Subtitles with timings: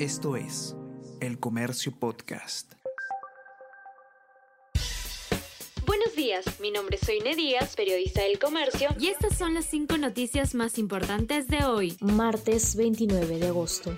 [0.00, 0.74] Esto es
[1.20, 2.72] El Comercio Podcast.
[5.86, 9.96] Buenos días, mi nombre es Soine Díaz, periodista del Comercio, y estas son las cinco
[9.96, 13.94] noticias más importantes de hoy, martes 29 de agosto.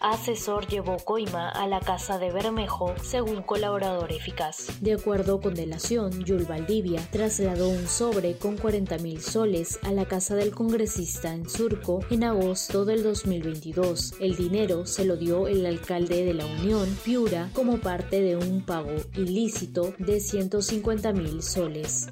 [0.00, 4.68] Asesor llevó coima a la casa de Bermejo según colaborador eficaz.
[4.80, 10.06] De acuerdo con delación, Yul Valdivia trasladó un sobre con 40 mil soles a la
[10.06, 14.14] casa del congresista en Surco en agosto del 2022.
[14.20, 18.64] El dinero se lo dio el alcalde de la Unión, Piura, como parte de un
[18.64, 22.08] pago ilícito de 150 mil soles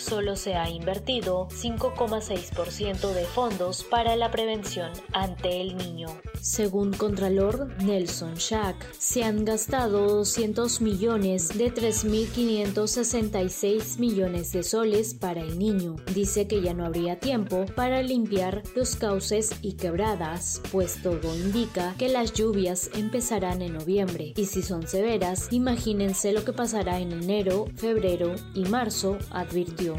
[0.00, 6.08] solo se ha invertido 5,6% de fondos para la prevención ante el niño.
[6.40, 15.40] Según Contralor Nelson Schack, se han gastado 200 millones de 3.566 millones de soles para
[15.42, 15.96] el niño.
[16.14, 21.94] Dice que ya no habría tiempo para limpiar los cauces y quebradas, pues todo indica
[21.98, 27.12] que las lluvias empezarán en noviembre y si son severas, imagínense lo que pasará en
[27.12, 29.89] enero, febrero y marzo, advirtió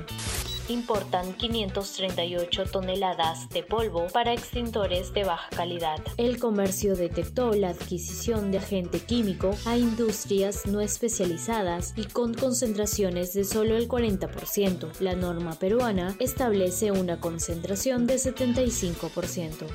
[0.71, 5.99] importan 538 toneladas de polvo para extintores de baja calidad.
[6.17, 13.33] El comercio detectó la adquisición de agente químico a industrias no especializadas y con concentraciones
[13.33, 14.99] de solo el 40%.
[14.99, 19.67] La norma peruana establece una concentración de 75%.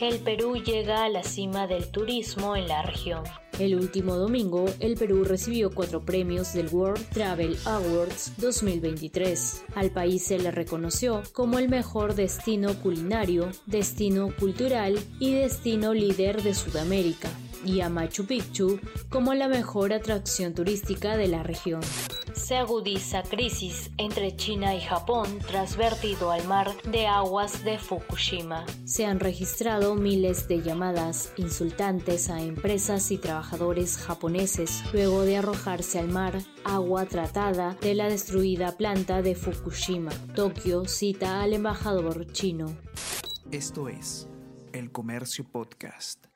[0.00, 3.24] El Perú llega a la cima del turismo en la región.
[3.60, 9.62] El último domingo, el Perú recibió cuatro premios del World Travel Awards 2023.
[9.76, 16.42] Al país se le reconoció como el mejor destino culinario, destino cultural y destino líder
[16.42, 17.28] de Sudamérica,
[17.64, 21.80] y a Machu Picchu como la mejor atracción turística de la región
[22.44, 28.66] se agudiza crisis entre China y Japón tras vertido al mar de aguas de Fukushima.
[28.84, 35.98] Se han registrado miles de llamadas insultantes a empresas y trabajadores japoneses luego de arrojarse
[35.98, 40.10] al mar agua tratada de la destruida planta de Fukushima.
[40.34, 42.76] Tokio cita al embajador chino.
[43.50, 44.28] Esto es
[44.72, 46.33] El Comercio Podcast.